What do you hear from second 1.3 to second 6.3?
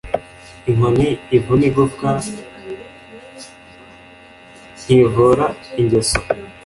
ivuna igufwa ngtivura ingeso